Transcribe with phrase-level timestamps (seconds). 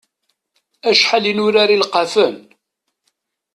[0.89, 2.35] Acḥal i nurar ilqafen!